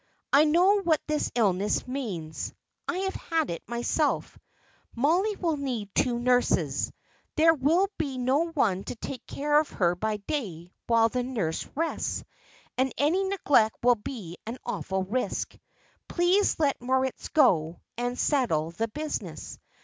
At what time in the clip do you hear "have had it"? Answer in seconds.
3.01-3.61